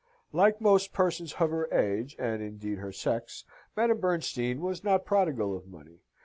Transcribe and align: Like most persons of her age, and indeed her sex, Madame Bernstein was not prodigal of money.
Like 0.33 0.59
most 0.59 0.93
persons 0.93 1.33
of 1.33 1.51
her 1.51 1.71
age, 1.71 2.15
and 2.17 2.41
indeed 2.41 2.79
her 2.79 2.91
sex, 2.91 3.43
Madame 3.77 3.99
Bernstein 3.99 4.59
was 4.59 4.83
not 4.83 5.05
prodigal 5.05 5.55
of 5.55 5.67
money. 5.67 5.99